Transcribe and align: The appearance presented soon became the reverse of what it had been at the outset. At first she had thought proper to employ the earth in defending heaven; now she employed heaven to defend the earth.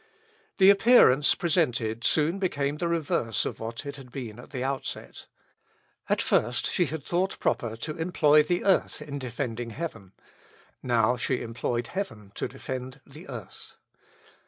The 0.57 0.71
appearance 0.71 1.35
presented 1.35 2.03
soon 2.03 2.39
became 2.39 2.77
the 2.77 2.87
reverse 2.87 3.45
of 3.45 3.59
what 3.59 3.85
it 3.85 3.97
had 3.97 4.11
been 4.11 4.39
at 4.39 4.49
the 4.49 4.63
outset. 4.63 5.27
At 6.09 6.23
first 6.23 6.71
she 6.71 6.85
had 6.87 7.03
thought 7.03 7.37
proper 7.39 7.75
to 7.75 7.95
employ 7.95 8.41
the 8.41 8.63
earth 8.65 9.03
in 9.03 9.19
defending 9.19 9.69
heaven; 9.69 10.13
now 10.81 11.17
she 11.17 11.43
employed 11.43 11.85
heaven 11.85 12.31
to 12.33 12.47
defend 12.47 12.99
the 13.05 13.29
earth. 13.29 13.75